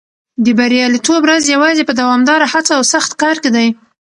د 0.43 0.47
بریالیتوب 0.57 1.21
راز 1.29 1.43
یوازې 1.55 1.83
په 1.85 1.93
دوامداره 1.99 2.45
هڅه 2.53 2.71
او 2.77 2.83
سخت 2.93 3.11
کار 3.21 3.35
کې 3.43 3.49
دی. 3.55 3.67